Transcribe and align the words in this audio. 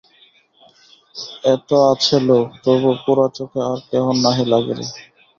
এত 1.45 1.69
আছে 1.91 2.17
লোক, 2.27 2.47
তবু 2.63 2.89
পোড়া 3.03 3.27
চোখে 3.35 3.59
আর 3.67 3.79
কেহ 3.89 4.05
নাহি 4.23 4.43
লাগে 4.51 4.73
রে! 4.77 4.85